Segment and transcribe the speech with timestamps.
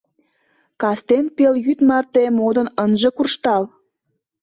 [0.81, 3.63] Кастен пелйӱд марте модын ынже куржтал!